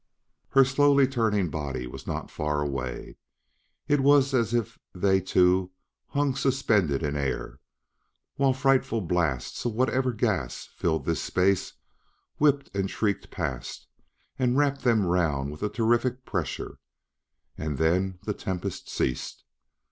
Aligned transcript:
Her 0.49 0.65
slowly 0.65 1.07
turning 1.07 1.51
body 1.51 1.85
was 1.85 2.07
not 2.07 2.31
far 2.31 2.59
away; 2.63 3.17
it 3.87 3.99
was 3.99 4.33
as 4.33 4.51
if 4.51 4.79
they 4.95 5.19
two 5.21 5.69
hung 6.07 6.33
suspended 6.35 7.03
in 7.03 7.15
air, 7.15 7.59
while 8.35 8.51
frightful 8.51 9.01
blasts 9.01 9.63
of 9.63 9.73
whatever 9.75 10.11
gas 10.11 10.67
filled 10.75 11.05
this 11.05 11.21
space 11.21 11.73
whipped 12.37 12.75
and 12.75 12.89
shrieked 12.89 13.29
past 13.29 13.85
and 14.39 14.57
wrapped 14.57 14.81
them 14.81 15.05
round 15.05 15.51
with 15.51 15.61
a 15.61 15.69
terrific 15.69 16.25
pressure. 16.25 16.79
And 17.55 17.77
then 17.77 18.17
the 18.25 18.33
tempest 18.33 18.89
ceased. 18.89 19.43